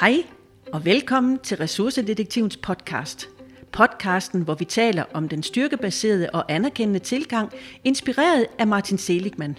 [0.00, 0.24] Hej
[0.72, 3.28] og velkommen til Ressourcedetektivens podcast.
[3.72, 7.52] Podcasten, hvor vi taler om den styrkebaserede og anerkendende tilgang,
[7.84, 9.58] inspireret af Martin Seligman.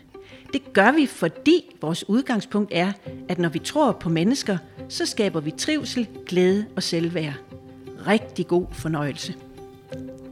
[0.54, 2.92] Det gør vi, fordi vores udgangspunkt er,
[3.30, 4.58] at når vi tror på mennesker,
[4.90, 7.34] så skaber vi trivsel, glæde og selvværd.
[8.08, 9.36] Rigtig god fornøjelse.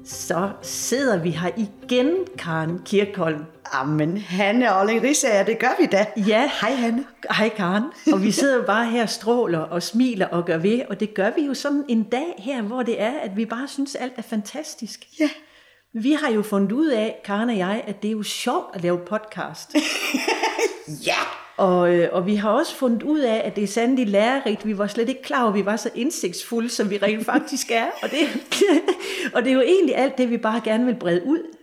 [0.05, 3.45] Så sidder vi her igen, Karen Kirkholm.
[3.73, 6.05] Jamen, Hanne og Olling Risager, det gør vi da.
[6.27, 6.52] Ja.
[6.61, 7.05] Hej, Hanne.
[7.38, 7.83] Hej Karen.
[8.14, 11.41] Og vi sidder bare her stråler og smiler og gør ved, og det gør vi
[11.41, 15.05] jo sådan en dag her, hvor det er, at vi bare synes, alt er fantastisk.
[15.19, 15.29] Ja.
[15.93, 18.82] Vi har jo fundet ud af, Karen og jeg, at det er jo sjovt at
[18.83, 19.75] lave podcast.
[21.59, 24.65] Og, øh, og vi har også fundet ud af, at det er sandelig lærerigt.
[24.65, 27.71] Vi var slet ikke klar over, at vi var så indsigtsfulde, som vi rent faktisk
[27.71, 27.85] er.
[28.04, 28.19] Og det,
[29.35, 31.55] og det er jo egentlig alt det, vi bare gerne vil brede ud.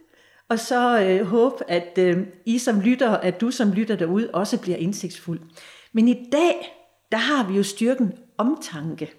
[0.48, 4.60] Og så øh, håbe, at øh, I som lytter, at du som lytter derude, også
[4.60, 5.40] bliver indsigtsfuld.
[5.92, 6.78] Men i dag,
[7.12, 9.12] der har vi jo styrken omtanke.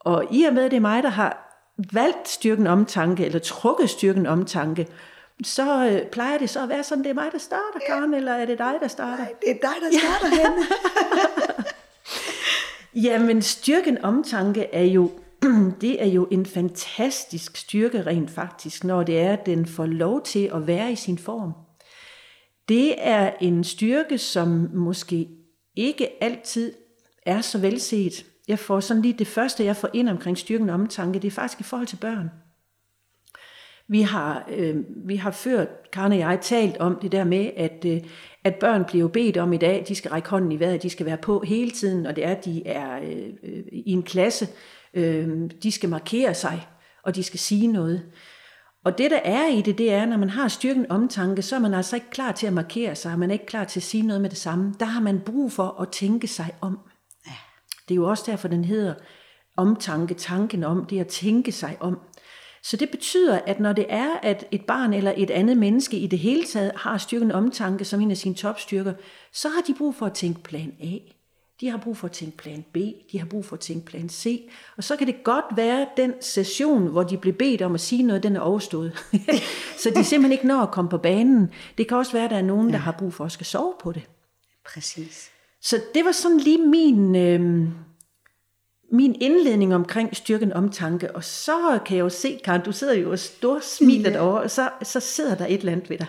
[0.00, 1.50] Og i og med, at det er mig, der har
[1.92, 4.86] valgt styrken omtanke, eller trukket styrken omtanke,
[5.44, 8.32] så øh, plejer det så at være sådan, det er mig, der starter, Karen, eller
[8.32, 9.24] er det dig, der starter?
[9.24, 10.66] Nej, det er dig, der starter, Hanne.
[13.06, 15.10] Jamen, styrken omtanke er jo,
[15.80, 20.22] det er jo en fantastisk styrke rent faktisk, når det er, at den får lov
[20.22, 21.52] til at være i sin form.
[22.68, 25.28] Det er en styrke, som måske
[25.76, 26.72] ikke altid
[27.26, 28.26] er så velset.
[28.48, 31.60] Jeg får sådan lige det første, jeg får ind omkring styrken omtanke, det er faktisk
[31.60, 32.30] i forhold til børn.
[33.90, 37.84] Vi har, øh, vi har før, Karen og jeg, talt om det der med, at,
[37.86, 38.00] øh,
[38.44, 41.06] at børn bliver bedt om i dag, de skal række hånden i vejret, de skal
[41.06, 44.48] være på hele tiden, og det er, at de er øh, øh, i en klasse,
[44.94, 46.66] øh, de skal markere sig,
[47.02, 48.02] og de skal sige noget.
[48.84, 51.60] Og det, der er i det, det er, når man har styrken omtanke, så er
[51.60, 54.06] man altså ikke klar til at markere sig, man er ikke klar til at sige
[54.06, 54.74] noget med det samme.
[54.80, 56.78] Der har man brug for at tænke sig om.
[57.88, 58.94] Det er jo også derfor, den hedder
[59.56, 61.98] omtanke, tanken om, det at tænke sig om.
[62.62, 66.06] Så det betyder, at når det er, at et barn eller et andet menneske i
[66.06, 68.92] det hele taget har styrken omtanke som en af sine topstyrker,
[69.32, 70.98] så har de brug for at tænke plan A.
[71.60, 72.76] De har brug for at tænke plan B,
[73.12, 74.50] de har brug for at tænke plan C.
[74.76, 77.80] Og så kan det godt være, at den session, hvor de bliver bedt om at
[77.80, 78.92] sige noget, den er overstået.
[79.82, 81.52] så de simpelthen ikke når at komme på banen.
[81.78, 83.74] Det kan også være, at der er nogen, der har brug for at skal sove
[83.80, 84.02] på det.
[84.72, 85.30] Præcis.
[85.62, 87.68] Så det var sådan lige min, øh,
[88.92, 91.16] min indledning omkring styrken omtanke.
[91.16, 94.16] Og så kan jeg jo se, Karen, du sidder jo og stor smiler Ja.
[94.16, 96.06] derovre, og så, så sidder der et eller andet ved dig.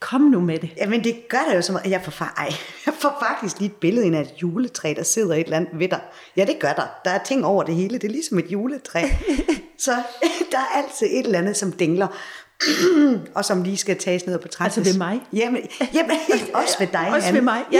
[0.00, 0.70] Kom nu med det.
[0.76, 2.52] Jamen, det gør det jo som, at jeg får, fa- ej,
[2.86, 5.78] jeg får faktisk lige et billede ind af et juletræ, der sidder et eller andet
[5.78, 6.00] ved dig.
[6.36, 6.86] Ja, det gør der.
[7.04, 7.98] Der er ting over det hele.
[7.98, 9.02] Det er ligesom et juletræ.
[9.78, 9.90] Så
[10.52, 12.06] der er altid et eller andet, som dingler.
[13.34, 14.66] og som lige skal tages ned på træet.
[14.76, 15.20] Altså ved mig?
[15.32, 15.62] Jamen,
[15.94, 16.16] jamen
[16.54, 17.38] også ved dig, Også Hanne.
[17.38, 17.78] ved mig, ja.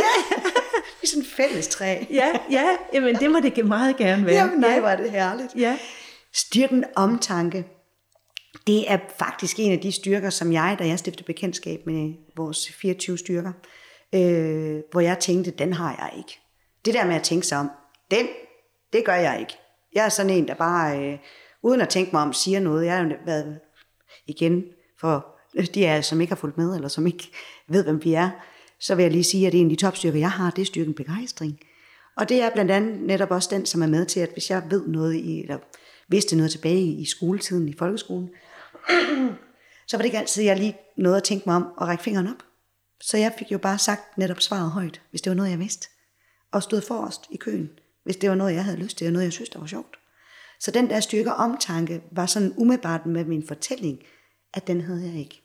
[1.04, 2.04] Vi sådan et fælles træ.
[2.10, 4.34] Ja, ja, jamen det må det meget gerne være.
[4.34, 4.86] Jamen, nej, ja.
[4.86, 5.54] er det herligt.
[5.56, 5.78] Ja.
[6.32, 7.66] Styrken omtanke,
[8.66, 12.72] det er faktisk en af de styrker, som jeg, da jeg stiftede bekendtskab med vores
[12.72, 13.52] 24 styrker,
[14.14, 16.40] øh, hvor jeg tænkte, den har jeg ikke.
[16.84, 17.70] Det der med at tænke sig om,
[18.10, 18.26] den,
[18.92, 19.52] det gør jeg ikke.
[19.94, 21.18] Jeg er sådan en, der bare, øh,
[21.62, 22.86] uden at tænke mig om, siger noget.
[22.86, 23.60] Jeg har jo været
[24.26, 24.64] igen
[25.00, 25.26] for
[25.74, 27.30] de af som ikke har fulgt med, eller som ikke
[27.68, 28.30] ved, hvem vi er,
[28.84, 30.94] så vil jeg lige sige, at en af de topstyrker, jeg har, det er styrken
[30.94, 31.60] begejstring.
[32.16, 34.62] Og det er blandt andet netop også den, som er med til, at hvis jeg
[34.70, 35.58] ved noget i, eller
[36.08, 38.30] vidste noget tilbage i, skoletiden, i folkeskolen,
[39.88, 42.26] så var det ikke altid, jeg lige nåede at tænke mig om at række fingeren
[42.26, 42.42] op.
[43.00, 45.88] Så jeg fik jo bare sagt netop svaret højt, hvis det var noget, jeg vidste.
[46.52, 47.70] Og stod forrest i køen,
[48.02, 49.96] hvis det var noget, jeg havde lyst til, og noget, jeg synes, der var sjovt.
[50.60, 53.98] Så den der styrke omtanke var sådan umiddelbart med min fortælling,
[54.54, 55.42] at den havde jeg ikke.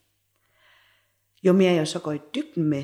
[1.43, 2.83] Jo mere jeg så går i dybden med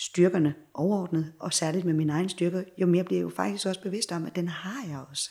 [0.00, 3.82] styrkerne overordnet, og særligt med mine egne styrker, jo mere bliver jeg jo faktisk også
[3.82, 5.30] bevidst om, at den har jeg også.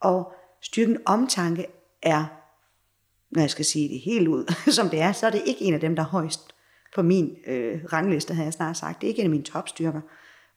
[0.00, 1.66] Og styrken omtanke
[2.02, 2.24] er,
[3.30, 5.74] når jeg skal sige det helt ud, som det er, så er det ikke en
[5.74, 6.54] af dem, der er højst
[6.94, 9.00] på min øh, rangliste, har jeg snart sagt.
[9.00, 10.00] Det er ikke en af mine topstyrker,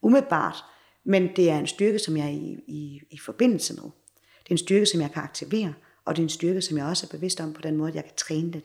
[0.02, 0.64] umiddelbart,
[1.04, 3.84] men det er en styrke, som jeg er i, i, i forbindelse med.
[4.44, 5.74] Det er en styrke, som jeg kan aktivere,
[6.06, 7.96] og det er en styrke, som jeg også er bevidst om på den måde, at
[7.96, 8.62] jeg kan træne den.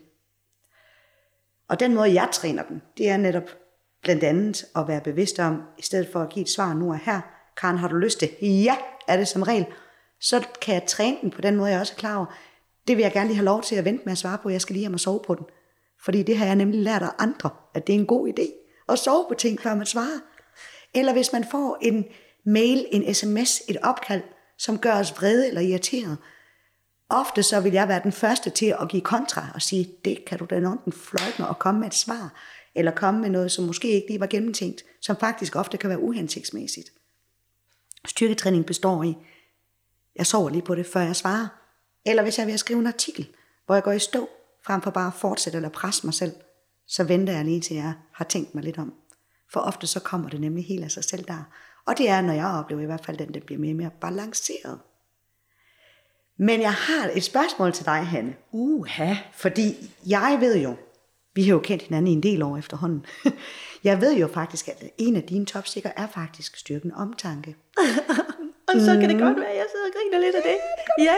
[1.67, 3.60] Og den måde, jeg træner den, det er netop
[4.01, 6.99] blandt andet at være bevidst om, i stedet for at give et svar nu og
[6.99, 7.21] her,
[7.57, 8.29] Karen, har du lyst til?
[8.41, 8.75] Ja,
[9.07, 9.65] er det som regel.
[10.19, 12.25] Så kan jeg træne den på den måde, jeg også er klar over.
[12.87, 14.49] Det vil jeg gerne lige have lov til at vente med at svare på.
[14.49, 15.45] Jeg skal lige have mig sove på den.
[16.03, 18.43] Fordi det har jeg nemlig lært af andre, at det er en god idé
[18.89, 20.19] at sove på ting, før man svarer.
[20.93, 22.05] Eller hvis man får en
[22.45, 24.23] mail, en sms, et opkald,
[24.57, 26.17] som gør os vrede eller irriteret,
[27.13, 30.39] Ofte så vil jeg være den første til at give kontra og sige, det kan
[30.39, 32.33] du da enten fløjte og komme med et svar,
[32.75, 35.99] eller komme med noget, som måske ikke lige var gennemtænkt, som faktisk ofte kan være
[35.99, 36.89] uhensigtsmæssigt.
[38.05, 39.15] Styrketræning består i,
[40.15, 41.47] jeg sover lige på det, før jeg svarer.
[42.05, 43.27] Eller hvis jeg vil skrive en artikel,
[43.65, 44.29] hvor jeg går i stå,
[44.65, 46.33] frem for bare at fortsætte eller presse mig selv,
[46.87, 48.93] så venter jeg lige til jeg har tænkt mig lidt om.
[49.53, 51.43] For ofte så kommer det nemlig helt af sig selv der.
[51.85, 53.91] Og det er, når jeg oplever i hvert fald, at den bliver mere og mere
[54.01, 54.79] balanceret.
[56.37, 58.35] Men jeg har et spørgsmål til dig, Hanne.
[58.51, 59.15] Uha.
[59.33, 60.75] Fordi jeg ved jo,
[61.35, 63.05] vi har jo kendt hinanden i en del år efterhånden.
[63.83, 67.55] Jeg ved jo faktisk, at en af dine topstikker er faktisk styrken omtanke.
[68.67, 70.57] Og så kan det godt være, at jeg sidder og griner lidt af det.
[71.05, 71.15] Ja,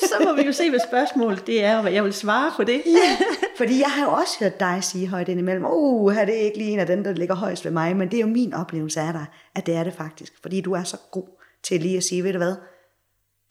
[0.00, 2.64] så må vi jo se, hvad spørgsmålet det er, og hvad jeg vil svare på
[2.64, 2.82] det.
[2.86, 3.18] Ja,
[3.58, 6.70] fordi jeg har jo også hørt dig sige højt indimellem, uh, det er ikke lige
[6.70, 9.12] en af dem, der ligger højst ved mig, men det er jo min oplevelse af
[9.12, 10.32] dig, at det er det faktisk.
[10.42, 12.54] Fordi du er så god til lige at sige, ved du hvad,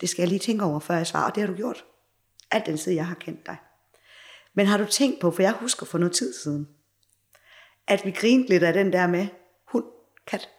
[0.01, 1.85] det skal jeg lige tænke over, før jeg svarer, og det har du gjort.
[2.51, 3.57] Alt den tid, jeg har kendt dig.
[4.55, 6.67] Men har du tænkt på, for jeg husker for noget tid siden,
[7.87, 9.27] at vi grinte lidt af den der med
[9.67, 9.85] hund,
[10.27, 10.49] kat,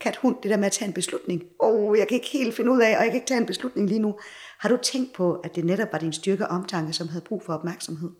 [0.00, 1.42] kat, hund, det der med at tage en beslutning.
[1.60, 3.46] Åh, oh, jeg kan ikke helt finde ud af, og jeg kan ikke tage en
[3.46, 4.18] beslutning lige nu.
[4.58, 7.42] Har du tænkt på, at det netop var din styrke og omtanke, som havde brug
[7.42, 8.10] for opmærksomhed?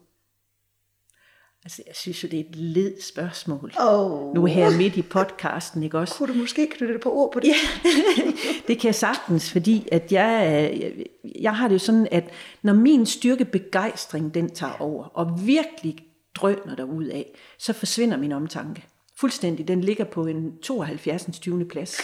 [1.67, 3.73] Altså, jeg synes jo, det er et led spørgsmål.
[3.81, 4.35] Oh.
[4.35, 6.15] Nu her midt i podcasten, ikke også?
[6.15, 7.49] Kunne du måske knytte det på ord på det?
[7.49, 7.55] Ja,
[8.69, 10.93] det kan jeg sagtens, fordi at jeg, jeg,
[11.41, 12.25] jeg har det jo sådan, at
[12.63, 15.97] når min styrke begejstring, den tager over, og virkelig
[16.35, 17.27] drøner der ud af,
[17.59, 18.85] så forsvinder min omtanke.
[19.17, 19.69] Fuldstændig.
[19.69, 21.27] Den ligger på en 72.
[21.41, 21.65] 20.
[21.65, 22.01] plads.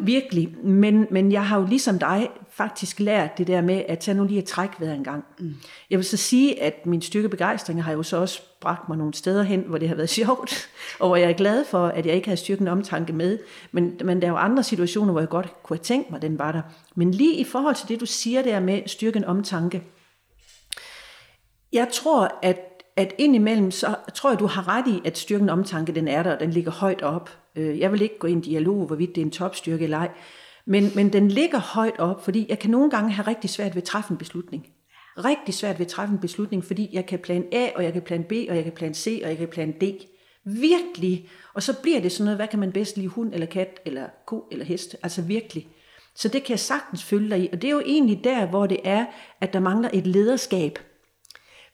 [0.00, 0.56] Virkelig.
[0.64, 4.24] Men, men jeg har jo ligesom dig faktisk lært det der med, at tage nu
[4.24, 5.24] lige at trække vejret en gang.
[5.38, 5.54] Mm.
[5.90, 9.14] Jeg vil så sige, at min styrke begejstring har jo så også bragt mig nogle
[9.14, 10.68] steder hen, hvor det har været sjovt,
[11.00, 13.38] og hvor jeg er glad for, at jeg ikke har styrken omtanke med.
[13.72, 16.22] Men, men der er jo andre situationer, hvor jeg godt kunne have tænkt mig, at
[16.22, 16.62] den var der.
[16.94, 19.82] Men lige i forhold til det, du siger der med styrken omtanke,
[21.72, 25.92] jeg tror, at at indimellem, så tror jeg, du har ret i, at styrken omtanke,
[25.92, 27.30] den er der, og den ligger højt op.
[27.56, 30.10] Øh, jeg vil ikke gå ind i dialog, hvorvidt det er en topstyrke eller ej,
[30.66, 33.82] men, men den ligger højt op, fordi jeg kan nogle gange have rigtig svært ved
[33.82, 34.66] at træffe en beslutning.
[35.18, 38.02] Rigtig svært ved at træffe en beslutning, fordi jeg kan plan A, og jeg kan
[38.02, 39.82] plan B, og jeg kan plan C, og jeg kan plan D.
[40.44, 41.28] Virkelig.
[41.54, 44.06] Og så bliver det sådan noget, hvad kan man bedst lide, hund eller kat, eller
[44.26, 44.96] ko eller hest.
[45.02, 45.68] Altså virkelig.
[46.14, 47.48] Så det kan jeg sagtens følge dig i.
[47.52, 49.06] Og det er jo egentlig der, hvor det er,
[49.40, 50.78] at der mangler et lederskab–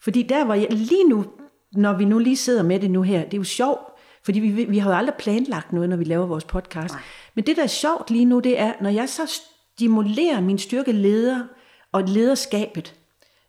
[0.01, 1.25] fordi der var jeg lige nu,
[1.73, 4.65] når vi nu lige sidder med det nu her, det er jo sjovt, fordi vi,
[4.65, 6.95] vi har jo aldrig planlagt noget, når vi laver vores podcast.
[6.95, 7.03] Nej.
[7.35, 9.41] Men det, der er sjovt lige nu, det er, når jeg så
[9.77, 11.45] stimulerer min styrke leder
[11.93, 12.95] og lederskabet,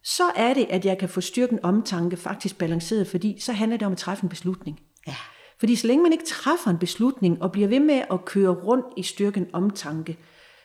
[0.03, 3.85] så er det, at jeg kan få styrken omtanke faktisk balanceret, fordi så handler det
[3.85, 4.79] om at træffe en beslutning.
[5.07, 5.15] Ja.
[5.59, 8.85] Fordi så længe man ikke træffer en beslutning og bliver ved med at køre rundt
[8.97, 10.17] i styrken omtanke,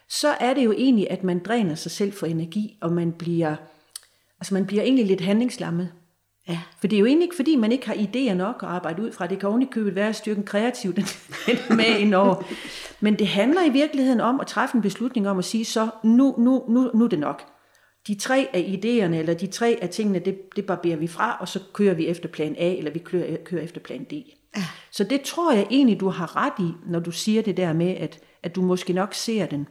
[0.08, 3.56] så er det jo egentlig, at man dræner sig selv for energi, og man bliver
[4.40, 5.92] Altså man bliver egentlig lidt handlingslammet.
[6.48, 6.60] Ja.
[6.80, 9.12] For det er jo egentlig ikke, fordi man ikke har idéer nok at arbejde ud
[9.12, 9.26] fra.
[9.26, 10.98] Det kan oven købet være styrken kreativt
[11.78, 12.42] med indover.
[13.00, 16.34] Men det handler i virkeligheden om at træffe en beslutning om at sige, så nu,
[16.38, 17.42] nu, nu, nu er det nok.
[18.06, 21.48] De tre af idéerne, eller de tre af tingene, det, det barberer vi fra, og
[21.48, 24.12] så kører vi efter plan A, eller vi kører, kører efter plan D.
[24.56, 24.62] Ja.
[24.90, 27.96] Så det tror jeg egentlig, du har ret i, når du siger det der med,
[27.96, 29.66] at, at du måske nok ser den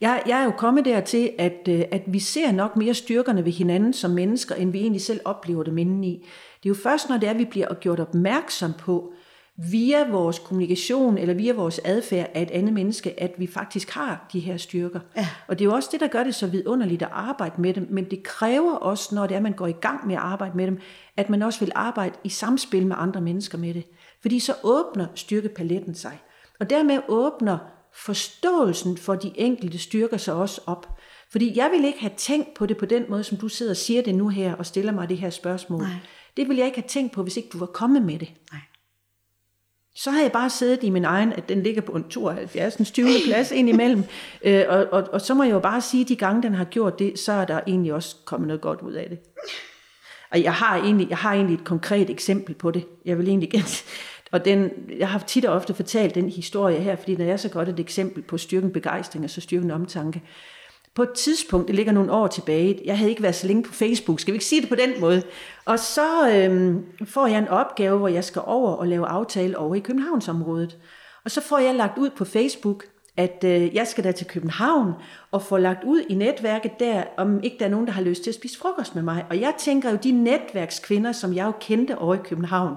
[0.00, 3.52] jeg, jeg er jo kommet dertil, at, øh, at vi ser nok mere styrkerne ved
[3.52, 6.26] hinanden som mennesker, end vi egentlig selv oplever dem indeni.
[6.62, 9.12] Det er jo først, når det er, at vi bliver gjort opmærksom på,
[9.58, 14.28] via vores kommunikation eller via vores adfærd af et andet menneske, at vi faktisk har
[14.32, 15.00] de her styrker.
[15.16, 15.28] Ja.
[15.48, 17.86] Og det er jo også det, der gør det så vidunderligt at arbejde med dem,
[17.90, 20.56] men det kræver også, når det er, at man går i gang med at arbejde
[20.56, 20.78] med dem,
[21.16, 23.84] at man også vil arbejde i samspil med andre mennesker med det.
[24.22, 26.18] Fordi så åbner styrkepaletten sig.
[26.60, 27.58] Og dermed åbner
[28.04, 30.98] forståelsen for de enkelte styrker sig også op.
[31.32, 33.76] Fordi jeg vil ikke have tænkt på det på den måde, som du sidder og
[33.76, 35.82] siger det nu her, og stiller mig det her spørgsmål.
[35.82, 35.90] Nej.
[36.36, 38.28] Det vil jeg ikke have tænkt på, hvis ikke du var kommet med det.
[38.52, 38.60] Nej.
[39.94, 42.90] Så har jeg bare siddet i min egen, at den ligger på en 72.
[42.92, 43.08] 20.
[43.26, 44.04] plads indimellem.
[44.44, 46.64] Øh, og, og, og så må jeg jo bare sige, at de gange, den har
[46.64, 49.18] gjort det, så er der egentlig også kommet noget godt ud af det.
[50.30, 52.86] Og jeg har egentlig, jeg har egentlig et konkret eksempel på det.
[53.04, 53.66] Jeg vil egentlig gerne,
[54.36, 57.48] og den, jeg har tit og ofte fortalt den historie her, fordi den er så
[57.48, 60.22] godt et eksempel på styrken begejstring og så styrken omtanke.
[60.94, 63.72] På et tidspunkt, det ligger nogle år tilbage, jeg havde ikke været så længe på
[63.72, 65.22] Facebook, skal vi ikke sige det på den måde,
[65.64, 69.74] og så øhm, får jeg en opgave, hvor jeg skal over og lave aftale over
[69.74, 70.78] i Københavnsområdet.
[71.24, 72.84] Og så får jeg lagt ud på Facebook,
[73.16, 74.92] at øh, jeg skal da til København
[75.30, 78.22] og få lagt ud i netværket der, om ikke der er nogen, der har lyst
[78.22, 79.24] til at spise frokost med mig.
[79.30, 82.74] Og jeg tænker jo, de netværkskvinder, som jeg jo kendte over i København,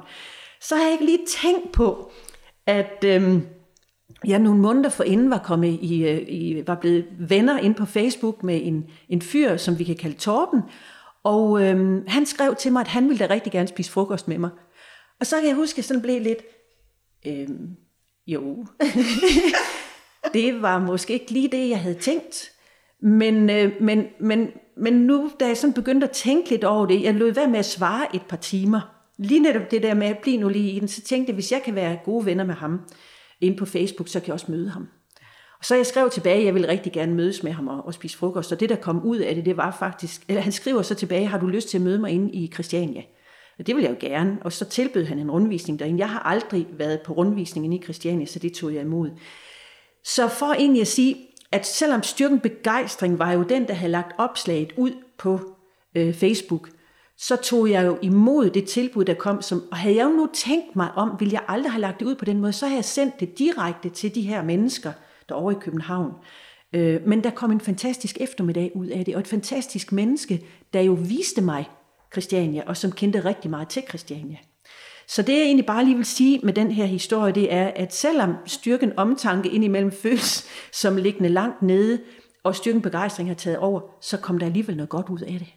[0.61, 2.11] så har jeg ikke lige tænkt på,
[2.65, 3.47] at øhm,
[4.25, 8.43] jeg nogle måneder forinden var kommet i, øh, i, var blevet venner ind på Facebook
[8.43, 10.61] med en, en fyr, som vi kan kalde Torben,
[11.23, 14.37] og øhm, han skrev til mig, at han ville da rigtig gerne spise frokost med
[14.37, 14.49] mig.
[15.19, 16.39] Og så kan jeg huske, at jeg sådan blev lidt,
[17.27, 17.75] øhm,
[18.27, 18.65] jo.
[20.33, 22.51] det var måske ikke lige det, jeg havde tænkt.
[23.01, 27.03] Men, øh, men, men, men nu, da jeg sådan begyndte at tænke lidt over det,
[27.03, 28.98] jeg lød være med at svare et par timer.
[29.19, 31.51] Lige netop det der med at blive nu lige i den, så tænkte jeg, hvis
[31.51, 32.81] jeg kan være gode venner med ham
[33.41, 34.87] inde på Facebook, så kan jeg også møde ham.
[35.59, 37.93] Og så jeg skrev tilbage, at jeg ville rigtig gerne mødes med ham og, og
[37.93, 40.81] spise frokost, og det der kom ud af det, det var faktisk, eller han skriver
[40.81, 43.01] så tilbage, har du lyst til at møde mig inde i Christiania?
[43.59, 45.99] Og det vil jeg jo gerne, og så tilbød han en rundvisning derinde.
[45.99, 49.09] Jeg har aldrig været på rundvisningen i Christiania, så det tog jeg imod.
[50.03, 51.15] Så for egentlig at sige,
[51.51, 55.39] at selvom styrken begejstring var jo den, der havde lagt opslaget ud på
[55.95, 56.69] øh, Facebook,
[57.21, 60.29] så tog jeg jo imod det tilbud, der kom, som, og havde jeg jo nu
[60.33, 62.77] tænkt mig om, ville jeg aldrig have lagt det ud på den måde, så havde
[62.77, 64.91] jeg sendt det direkte til de her mennesker,
[65.29, 66.11] derovre i København.
[66.73, 70.81] Øh, men der kom en fantastisk eftermiddag ud af det, og et fantastisk menneske, der
[70.81, 71.69] jo viste mig
[72.11, 74.37] Christiania, og som kendte rigtig meget til Christiania.
[75.07, 77.93] Så det jeg egentlig bare lige vil sige med den her historie, det er, at
[77.93, 81.99] selvom styrken omtanke indimellem føles som liggende langt nede,
[82.43, 85.47] og styrken begejstring har taget over, så kom der alligevel noget godt ud af det.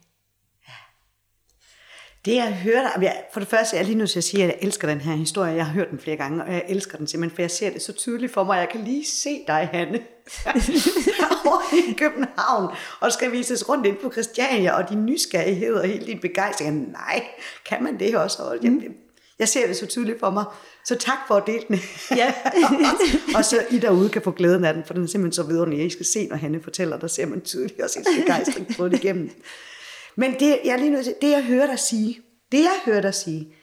[2.25, 4.49] Det jeg hører dig, for det første er jeg lige nødt til at sige, at
[4.49, 5.55] jeg elsker den her historie.
[5.55, 7.83] Jeg har hørt den flere gange, og jeg elsker den simpelthen, for jeg ser det
[7.83, 8.59] så tydeligt for mig.
[8.59, 10.01] Jeg kan lige se dig, Hanne,
[11.47, 16.07] over i København, og skal vises rundt ind på Christiania, og din nysgerrighed og hele
[16.07, 16.91] din begejstring.
[16.93, 17.25] Nej,
[17.67, 18.59] kan man det også?
[18.63, 18.81] Jeg,
[19.39, 20.45] jeg ser det så tydeligt for mig.
[20.85, 21.81] Så tak for at dele den.
[22.17, 22.35] Ja.
[23.37, 25.87] og så I derude kan få glæden af den, for den er simpelthen så vidunderlig.
[25.87, 29.05] I skal se, når Hanne fortæller, der ser man tydeligt også en begejstring på det
[29.05, 29.31] igennem.
[30.17, 32.21] Men det, jeg lige nødt til, det jeg hører dig sige,
[32.53, 33.55] det jeg hører dig sige,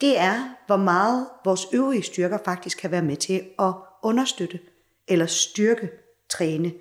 [0.00, 3.72] det er, hvor meget vores øvrige styrker faktisk kan være med til at
[4.02, 4.60] understøtte
[5.08, 5.90] eller styrke,
[6.28, 6.72] træne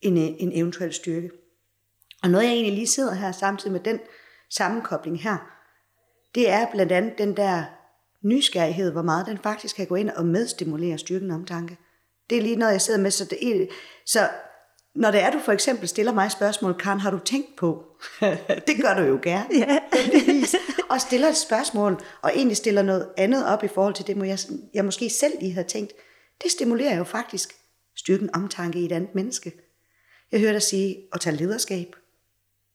[0.00, 1.30] en, øh, en eventuel styrke.
[2.22, 4.00] Og noget jeg egentlig lige sidder her samtidig med den
[4.50, 5.36] sammenkobling her,
[6.34, 7.64] det er blandt andet den der
[8.22, 11.78] nysgerrighed, hvor meget den faktisk kan gå ind og medstimulere styrken omtanke.
[12.30, 13.10] Det er lige noget, jeg sidder med.
[13.10, 13.68] Så, det,
[14.06, 14.28] så
[14.96, 17.84] når det er, du for eksempel stiller mig spørgsmål, Karen, har du tænkt på?
[18.66, 19.46] det gør du jo gerne.
[19.52, 19.78] Ja.
[20.90, 24.38] og stiller et spørgsmål, og egentlig stiller noget andet op i forhold til det, jeg,
[24.74, 25.92] jeg måske selv lige havde tænkt.
[26.42, 27.54] Det stimulerer jo faktisk
[27.96, 29.52] styrken omtanke i et andet menneske.
[30.32, 31.96] Jeg hører dig sige at tage lederskab.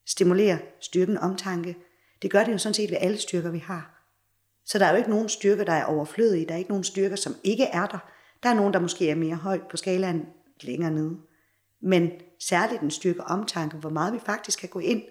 [0.05, 1.75] Stimulere styrken omtanke.
[2.21, 3.97] Det gør det jo sådan set ved alle styrker, vi har.
[4.65, 6.45] Så der er jo ikke nogen styrker, der er overflødige.
[6.45, 7.97] Der er ikke nogen styrker, som ikke er der.
[8.43, 10.25] Der er nogen, der måske er mere højt på skalaen
[10.61, 11.17] længere nede.
[11.81, 15.03] Men særligt den styrke omtanke, hvor meget vi faktisk kan gå ind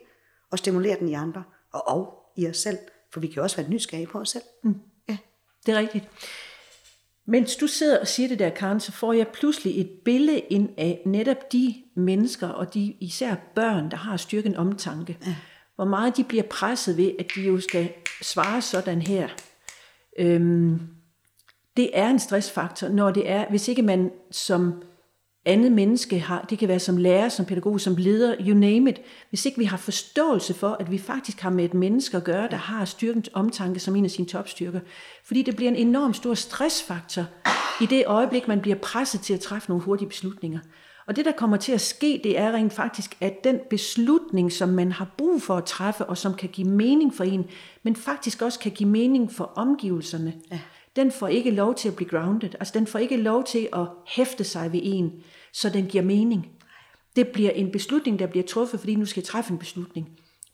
[0.51, 2.79] og stimulere den i andre, og, og i os selv.
[3.13, 4.45] For vi kan også være nysgerrige på os selv.
[4.65, 4.75] Mm.
[5.09, 5.17] Ja.
[5.67, 6.09] Det er rigtigt.
[7.27, 10.69] Mens du sidder og siger det der, Karen, så får jeg pludselig et billede ind
[10.77, 15.19] af netop de mennesker, og de især børn, der har styrken omtanke.
[15.27, 15.37] Ja.
[15.75, 19.29] Hvor meget de bliver presset ved, at de jo skal svare sådan her.
[20.19, 20.81] Øhm,
[21.77, 24.83] det er en stressfaktor, når det er, hvis ikke man som
[25.45, 29.01] andet menneske har, det kan være som lærer, som pædagog, som leder, you name it,
[29.29, 32.49] hvis ikke vi har forståelse for, at vi faktisk har med et menneske at gøre,
[32.51, 34.81] der har styrkens omtanke som en af sine topstyrker.
[35.25, 37.25] Fordi det bliver en enorm stor stressfaktor
[37.81, 40.59] i det øjeblik, man bliver presset til at træffe nogle hurtige beslutninger.
[41.07, 44.69] Og det, der kommer til at ske, det er rent faktisk, at den beslutning, som
[44.69, 47.47] man har brug for at træffe, og som kan give mening for en,
[47.83, 50.59] men faktisk også kan give mening for omgivelserne, ja
[50.97, 52.51] den får ikke lov til at blive grounded.
[52.61, 55.13] Altså den får ikke lov til at hæfte sig ved en,
[55.53, 56.49] så den giver mening.
[57.17, 60.09] Det bliver en beslutning, der bliver truffet, fordi nu skal jeg træffe en beslutning.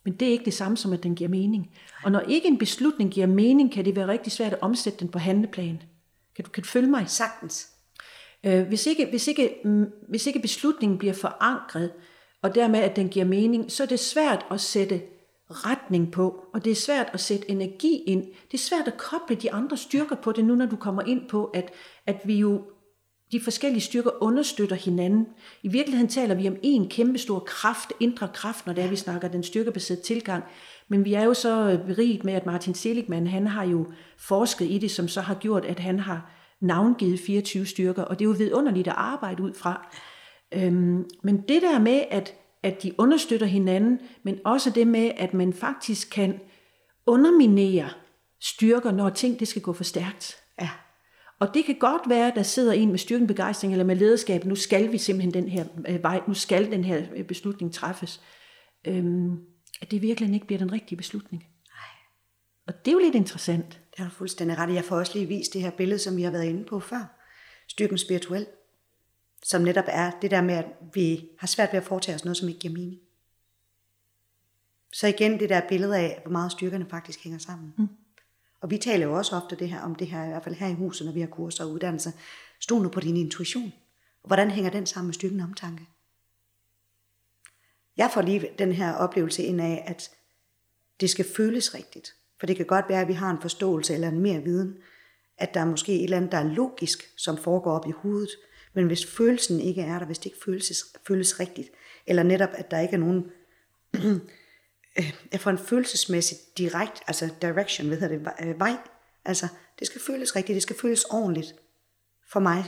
[0.05, 1.71] Men det er ikke det samme som, at den giver mening.
[2.05, 5.09] Og når ikke en beslutning giver mening, kan det være rigtig svært at omsætte den
[5.09, 5.83] på handleplan.
[6.37, 7.05] Kan du, kan du følge mig?
[7.11, 7.69] Sagtens.
[8.45, 11.93] Øh, hvis, ikke, hvis, ikke, mm, hvis ikke beslutningen bliver forankret,
[12.43, 15.03] og dermed at den giver mening, så er det svært at sætte
[15.51, 18.23] retning på, og det er svært at sætte energi ind.
[18.23, 21.29] Det er svært at koble de andre styrker på det nu, når du kommer ind
[21.29, 21.71] på, at,
[22.07, 22.63] at vi jo
[23.33, 25.27] de forskellige styrker understøtter hinanden.
[25.63, 28.97] I virkeligheden taler vi om en kæmpe stor kraft, indre kraft, når det er, vi
[28.97, 30.45] snakker den styrkebaserede tilgang.
[30.89, 33.87] Men vi er jo så øh, beriget med, at Martin Seligman, han har jo
[34.19, 38.25] forsket i det, som så har gjort, at han har navngivet 24 styrker, og det
[38.25, 39.89] er jo vidunderligt at arbejde ud fra.
[40.55, 42.35] Øhm, men det der med, at
[42.67, 46.41] at de understøtter hinanden, men også det med, at man faktisk kan
[47.07, 47.91] underminere
[48.41, 50.37] styrker, når ting det skal gå for stærkt.
[50.61, 50.71] Ja.
[51.41, 54.45] Og det kan godt være, at der sidder en med styrken begejstring eller med lederskab,
[54.45, 58.21] nu skal vi simpelthen den her øh, vej, nu skal den her øh, beslutning træffes.
[58.87, 59.39] Øhm,
[59.83, 61.43] at det virkelig ikke bliver den rigtige beslutning.
[61.43, 61.97] Nej.
[62.67, 63.81] Og det er jo lidt interessant.
[63.91, 66.23] Det har du fuldstændig ret Jeg får også lige vist det her billede, som vi
[66.23, 67.23] har været inde på før.
[67.69, 68.47] Styrken spirituel
[69.47, 72.37] som netop er det der med, at vi har svært ved at foretage os noget,
[72.37, 73.01] som ikke giver mening.
[74.93, 77.75] Så igen det der billede af, hvor meget styrkerne faktisk hænger sammen.
[77.79, 77.89] Mm.
[78.61, 80.67] Og vi taler jo også ofte det her, om det her, i hvert fald her
[80.67, 82.11] i huset, når vi har kurser og uddannelser.
[82.61, 83.73] Stol nu på din intuition.
[84.25, 85.87] Hvordan hænger den sammen med styrken omtanke?
[87.97, 90.11] Jeg får lige den her oplevelse ind af, at
[91.01, 92.15] det skal føles rigtigt.
[92.39, 94.77] For det kan godt være, at vi har en forståelse eller en mere viden,
[95.39, 98.31] at der er måske et eller andet, der er logisk, som foregår op i hovedet.
[98.77, 101.69] Men hvis følelsen ikke er der, hvis det ikke føles, føles rigtigt,
[102.07, 103.25] eller netop, at der ikke er nogen
[105.33, 108.77] jeg får en følelsesmæssig direkt, altså direction, hvad hedder det, øh, vej.
[109.25, 111.55] Altså, det skal føles rigtigt, det skal føles ordentligt
[112.29, 112.65] for mig.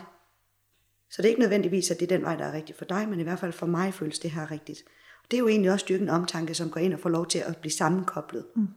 [1.10, 3.08] Så det er ikke nødvendigvis, at det er den vej, der er rigtigt for dig,
[3.08, 4.82] men i hvert fald for mig føles det her rigtigt.
[5.24, 7.38] Og det er jo egentlig også styrken omtanke, som går ind og får lov til
[7.38, 8.68] at blive sammenkoblet mm.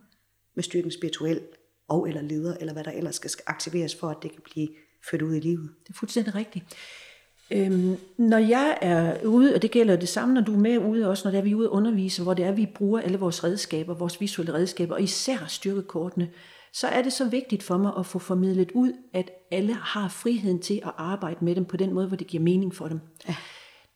[0.55, 1.41] med styrken spirituel
[1.87, 4.69] og eller leder, eller hvad der ellers skal aktiveres for, at det kan blive
[5.09, 5.69] ført ud i livet.
[5.83, 6.65] Det er fuldstændig rigtigt.
[7.51, 11.09] Øhm, når jeg er ude, og det gælder det samme, når du er med ude
[11.09, 13.19] også, når det er, vi er ude og undervise, hvor det er, vi bruger alle
[13.19, 16.29] vores redskaber, vores visuelle redskaber, og især styrkekortene,
[16.73, 20.59] så er det så vigtigt for mig at få formidlet ud, at alle har friheden
[20.59, 22.99] til at arbejde med dem på den måde, hvor det giver mening for dem.
[23.27, 23.35] Ja.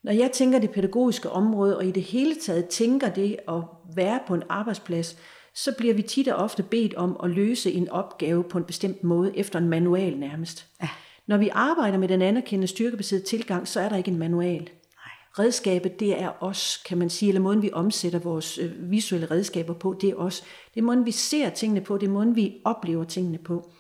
[0.03, 3.61] Når jeg tænker det pædagogiske område, og i det hele taget tænker det at
[3.95, 5.17] være på en arbejdsplads,
[5.55, 9.03] så bliver vi tit og ofte bedt om at løse en opgave på en bestemt
[9.03, 10.65] måde, efter en manual nærmest.
[10.81, 10.89] Ja.
[11.27, 14.61] Når vi arbejder med den anerkendte styrkebaserede tilgang, så er der ikke en manual.
[14.61, 15.45] Nej.
[15.45, 19.73] Redskabet, det er os, kan man sige, eller måden vi omsætter vores øh, visuelle redskaber
[19.73, 20.43] på, det er os.
[20.73, 23.71] Det er måden vi ser tingene på, det er måden vi oplever tingene på.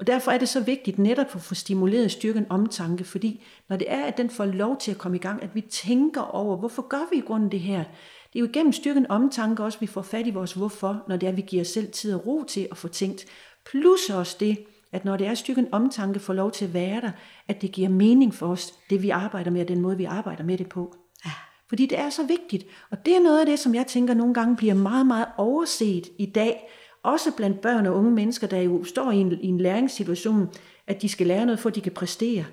[0.00, 3.86] Og derfor er det så vigtigt netop at få stimuleret styrken omtanke, fordi når det
[3.90, 6.88] er, at den får lov til at komme i gang, at vi tænker over, hvorfor
[6.88, 7.84] gør vi i grunden det her?
[8.32, 11.16] Det er jo igennem styrken omtanke også, at vi får fat i vores hvorfor, når
[11.16, 13.24] det er, at vi giver os selv tid og ro til at få tænkt.
[13.70, 14.58] Plus også det,
[14.92, 17.10] at når det er styrken omtanke får lov til at være der,
[17.48, 20.44] at det giver mening for os, det vi arbejder med, og den måde vi arbejder
[20.44, 20.96] med det på.
[21.24, 21.30] Ja.
[21.68, 22.66] Fordi det er så vigtigt.
[22.90, 26.08] Og det er noget af det, som jeg tænker nogle gange bliver meget, meget overset
[26.18, 26.68] i dag,
[27.02, 30.48] også blandt børn og unge mennesker, der jo står i en, i en læringssituation,
[30.86, 32.44] at de skal lære noget, for at de kan præstere.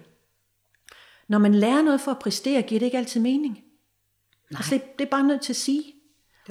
[1.28, 3.54] Når man lærer noget for at præstere, giver det ikke altid mening.
[4.52, 4.60] Nej.
[4.60, 5.84] Altså, det, det er bare nødt til at sige.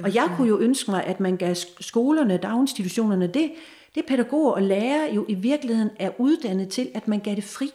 [0.03, 3.51] Og jeg kunne jo ønske mig, at man gav skolerne, daginstitutionerne det,
[3.95, 7.71] det pædagoger og lærere jo i virkeligheden er uddannet til, at man gav det fri.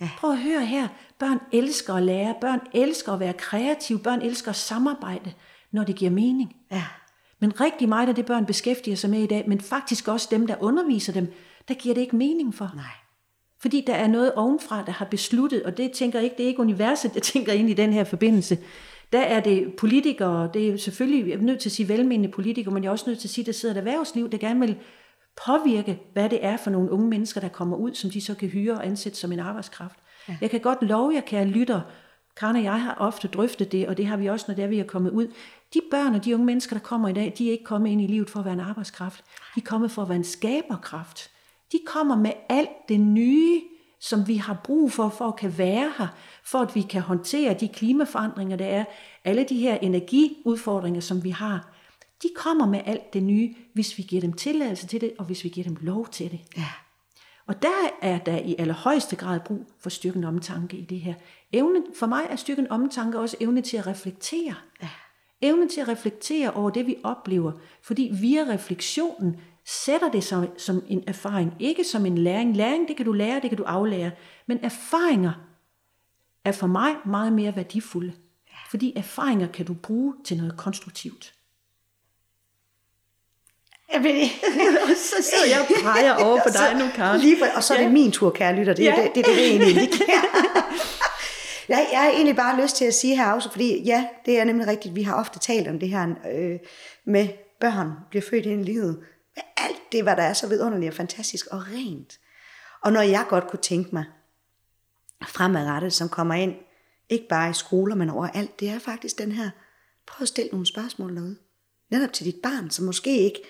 [0.00, 0.08] Ja.
[0.18, 0.88] Prøv at høre her.
[1.18, 2.34] Børn elsker at lære.
[2.40, 3.98] Børn elsker at være kreative.
[3.98, 5.32] Børn elsker at samarbejde,
[5.72, 6.56] når det giver mening.
[6.72, 6.84] Ja.
[7.40, 10.46] Men rigtig meget af det, børn beskæftiger sig med i dag, men faktisk også dem,
[10.46, 11.32] der underviser dem,
[11.68, 12.70] der giver det ikke mening for.
[12.74, 12.84] Nej.
[13.60, 16.48] Fordi der er noget ovenfra, der har besluttet, og det tænker jeg ikke, det er
[16.48, 18.58] ikke universet, der tænker ind i den her forbindelse.
[19.12, 22.74] Der er det politikere, det er selvfølgelig, jeg er nødt til at sige velmenende politikere,
[22.74, 24.76] men jeg er også nødt til at sige, der sidder et erhvervsliv, der gerne vil
[25.46, 28.48] påvirke, hvad det er for nogle unge mennesker, der kommer ud, som de så kan
[28.48, 29.98] hyre og ansætte som en arbejdskraft.
[30.28, 30.36] Ja.
[30.40, 31.80] Jeg kan godt love jer, kære lytter,
[32.36, 34.68] Karen og jeg har ofte drøftet det, og det har vi også, når det er,
[34.68, 35.26] vi er kommet ud.
[35.74, 38.00] De børn og de unge mennesker, der kommer i dag, de er ikke kommet ind
[38.00, 39.24] i livet for at være en arbejdskraft.
[39.54, 41.30] De er kommet for at være en skaberkraft.
[41.72, 43.62] De kommer med alt det nye,
[44.00, 46.06] som vi har brug for, for at kan være her,
[46.44, 48.84] for at vi kan håndtere de klimaforandringer, der er,
[49.24, 51.75] alle de her energiudfordringer, som vi har.
[52.22, 55.44] De kommer med alt det nye, hvis vi giver dem tilladelse til det, og hvis
[55.44, 56.40] vi giver dem lov til det.
[56.56, 56.68] Ja.
[57.46, 61.14] Og der er der i allerhøjeste grad brug for styrken omtanke i det her.
[61.52, 64.54] Evne, for mig er styrken omtanke også evne til at reflektere.
[64.82, 64.88] Ja.
[65.42, 67.52] Evne til at reflektere over det, vi oplever.
[67.82, 71.54] Fordi via refleksionen sætter det sig som en erfaring.
[71.60, 72.56] Ikke som en læring.
[72.56, 74.10] Læring, det kan du lære, det kan du aflære.
[74.46, 75.32] Men erfaringer
[76.44, 78.12] er for mig meget mere værdifulde.
[78.70, 81.35] Fordi erfaringer kan du bruge til noget konstruktivt.
[83.92, 84.28] Jeg vil...
[85.10, 87.20] så sidder jeg og peger over på dig nu, Karen.
[87.20, 87.90] Lige for, og så er det ja.
[87.90, 88.74] min tur, kære lytter.
[88.74, 89.02] Det er ja.
[89.02, 90.22] det, det, det, det egentlig indikerer.
[91.68, 94.44] jeg, jeg har egentlig bare lyst til at sige her også, fordi ja, det er
[94.44, 94.94] nemlig rigtigt.
[94.94, 96.58] Vi har ofte talt om det her øh,
[97.06, 97.28] med
[97.60, 98.98] børn bliver født ind i livet.
[99.36, 102.18] Med alt det, hvad der er så vidunderligt og fantastisk og rent.
[102.82, 104.04] Og når jeg godt kunne tænke mig
[105.26, 106.54] fremadrettet, som kommer ind,
[107.08, 109.50] ikke bare i skoler, men overalt, det er faktisk den her,
[110.06, 111.36] prøv at stille nogle spørgsmål derude.
[111.90, 113.40] Netop til dit barn, som måske ikke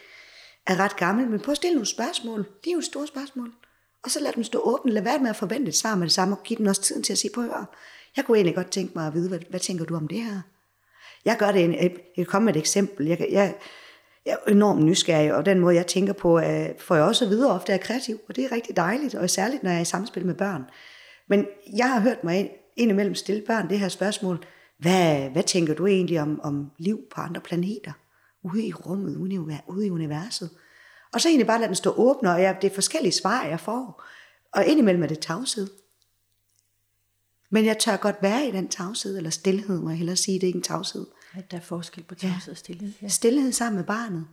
[0.67, 2.47] er ret gammel, men prøv at stille nogle spørgsmål.
[2.65, 3.53] Det er jo store spørgsmål.
[4.05, 4.93] Og så lad dem stå åbne.
[4.93, 7.03] Lad være med at forvente et svar med det samme, og give dem også tiden
[7.03, 7.67] til at sige, på høre.
[8.17, 10.41] Jeg kunne egentlig godt tænke mig at vide, hvad, hvad tænker du om det her?
[11.25, 13.07] Jeg gør det, en, jeg kan komme med et eksempel.
[13.07, 13.55] Jeg, jeg,
[14.27, 17.31] jeg er enormt nysgerrig, og den måde, jeg tænker på, øh, får jeg også at
[17.31, 19.85] vide, ofte er kreativ, og det er rigtig dejligt, og særligt, når jeg er i
[19.85, 20.65] samspil med børn.
[21.29, 24.45] Men jeg har hørt mig indimellem stille børn det her spørgsmål,
[24.79, 27.93] hvad, hvad tænker du egentlig om, om liv på andre planeter?
[28.53, 29.17] Ude i rummet,
[29.67, 30.51] ude i universet?
[31.13, 33.61] Og så egentlig bare lade den stå åben, og jeg, det er forskellige svar, jeg
[33.61, 34.05] får.
[34.53, 35.69] Og indimellem er det tavshed.
[37.51, 40.43] Men jeg tør godt være i den tavshed, eller stillhed, må jeg hellere sige, det
[40.43, 41.07] er ikke en tavshed.
[41.37, 42.93] Ja, der er forskel på tavshed og stillhed.
[43.03, 43.09] Ja.
[43.09, 44.27] Stillhed sammen med barnet.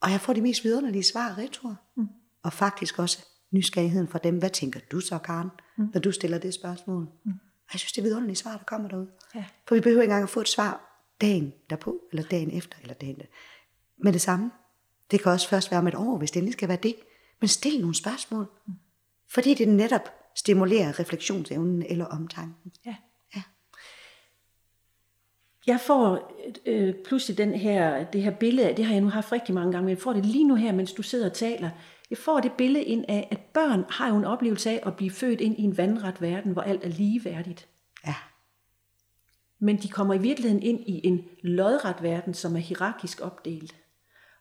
[0.00, 1.68] Og jeg får de mest vidunderlige svar retro.
[1.96, 2.08] Mm.
[2.42, 3.18] Og faktisk også
[3.50, 4.38] nysgerrigheden fra dem.
[4.38, 5.90] Hvad tænker du så, Karen, mm.
[5.94, 7.02] når du stiller det spørgsmål?
[7.24, 7.32] Mm.
[7.68, 9.08] Og jeg synes, det er vidunderlige svar, der kommer derude.
[9.34, 9.44] Ja.
[9.68, 10.89] For vi behøver ikke engang at få et svar
[11.20, 13.24] dagen derpå, eller dagen efter, eller dagen der.
[13.96, 14.50] Med det samme.
[15.10, 16.96] Det kan også først være om et år, hvis det endelig skal være det.
[17.40, 18.46] Men stil nogle spørgsmål.
[19.28, 22.72] Fordi det netop stimulerer refleksionsevnen eller omtanken.
[22.86, 22.94] Ja.
[23.36, 23.42] Ja.
[25.66, 26.32] Jeg får
[26.66, 29.72] øh, pludselig den her, det her billede af, det har jeg nu haft rigtig mange
[29.72, 31.70] gange, men jeg får det lige nu her, mens du sidder og taler.
[32.10, 35.10] Jeg får det billede ind af, at børn har jo en oplevelse af at blive
[35.10, 37.68] født ind i en vandret verden, hvor alt er ligeværdigt.
[39.60, 43.74] Men de kommer i virkeligheden ind i en lodret verden, som er hierarkisk opdelt.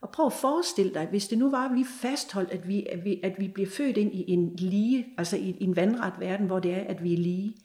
[0.01, 3.05] Og prøv at forestille dig, hvis det nu var, at vi fastholdt, at vi, at
[3.05, 6.60] vi, at vi bliver født ind i en lige, altså i en vandret verden, hvor
[6.60, 7.55] det er, at vi er lige.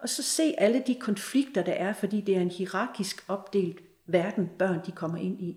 [0.00, 4.48] Og så se alle de konflikter, der er, fordi det er en hierarkisk opdelt verden,
[4.58, 5.56] børn de kommer ind i.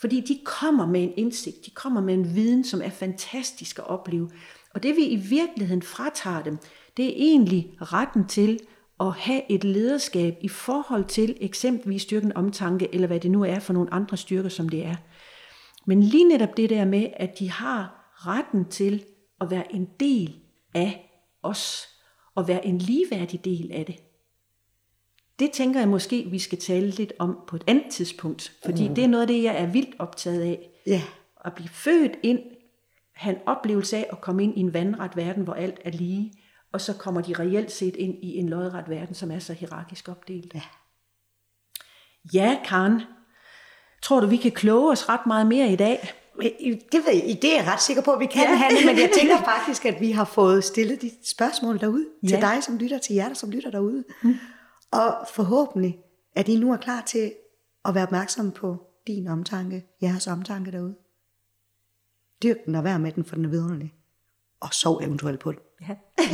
[0.00, 3.86] Fordi de kommer med en indsigt, de kommer med en viden, som er fantastisk at
[3.86, 4.30] opleve.
[4.74, 6.58] Og det vi i virkeligheden fratager dem,
[6.96, 8.60] det er egentlig retten til
[9.00, 13.58] at have et lederskab i forhold til eksempelvis styrken omtanke, eller hvad det nu er
[13.58, 14.96] for nogle andre styrker, som det er.
[15.86, 19.04] Men lige netop det der med, at de har retten til
[19.40, 20.36] at være en del
[20.74, 21.10] af
[21.42, 21.88] os,
[22.34, 23.96] og være en ligeværdig del af det.
[25.38, 28.94] Det tænker jeg måske, vi skal tale lidt om på et andet tidspunkt, fordi mm.
[28.94, 30.70] det er noget af det, jeg er vildt optaget af.
[30.86, 31.02] Ja.
[31.44, 32.40] At blive født ind,
[33.14, 36.32] have en oplevelse af at komme ind i en vandret verden, hvor alt er lige,
[36.74, 40.08] og så kommer de reelt set ind i en lodret verden, som er så hierarkisk
[40.08, 40.54] opdelt.
[40.54, 40.60] Ja.
[42.32, 43.02] Ja, Karen.
[44.02, 46.12] Tror du, vi kan kloge os ret meget mere i dag?
[46.92, 48.54] Det, ved jeg, det er jeg ret sikker på, at vi kan, Ja.
[48.54, 52.28] Hanne, men jeg tænker faktisk, at vi har fået stillet de spørgsmål derude ja.
[52.28, 54.04] til dig, som lytter, til jer, der som lytter derude.
[54.22, 54.34] Mm.
[54.90, 55.98] Og forhåbentlig,
[56.36, 57.32] at I nu er klar til
[57.84, 60.94] at være opmærksomme på din omtanke, jeres omtanke derude.
[62.42, 63.94] Dyrk den og vær med den, for den er vidunderlig.
[64.60, 65.60] Og sov eventuelt på den.
[65.88, 65.94] Ja.